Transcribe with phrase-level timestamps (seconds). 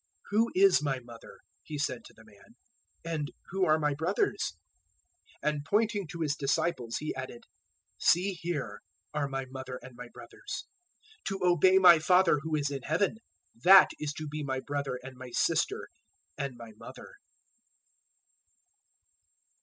[0.31, 2.55] 012:048 "Who is my mother?" He said to the man;
[3.05, 4.53] "and who are my brothers?"
[5.43, 7.43] 012:049 And pointing to His disciples He added,
[7.99, 8.81] "See here
[9.13, 10.65] are my mother and my brothers.
[11.25, 13.17] 012:050 To obey my Father who is in Heaven
[13.63, 15.87] that is to be my brother and my sister
[16.35, 17.13] and my mother."